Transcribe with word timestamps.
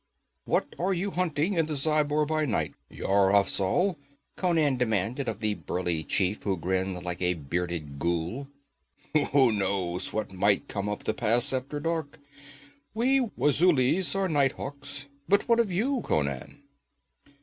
'What 0.45 0.75
are 0.79 0.95
you 0.95 1.11
hunting 1.11 1.53
in 1.53 1.67
the 1.67 1.75
Zhaibar 1.75 2.25
by 2.25 2.43
night, 2.43 2.73
Yar 2.89 3.31
Afzal?' 3.31 3.99
Conan 4.35 4.75
demanded 4.77 5.29
of 5.29 5.41
the 5.41 5.53
burly 5.53 6.03
chief, 6.03 6.41
who 6.41 6.57
grinned 6.57 7.03
like 7.03 7.21
a 7.21 7.35
bearded 7.35 7.99
ghoul. 7.99 8.47
'Who 9.13 9.51
knows 9.51 10.11
what 10.11 10.31
might 10.33 10.67
come 10.67 10.89
up 10.89 11.03
the 11.03 11.13
Pass 11.13 11.53
after 11.53 11.79
dark? 11.79 12.17
We 12.95 13.19
Wazulis 13.37 14.15
are 14.15 14.27
night 14.27 14.53
hawks. 14.53 15.05
But 15.29 15.47
what 15.47 15.59
of 15.59 15.71
you, 15.71 16.01
Conan?' 16.01 16.63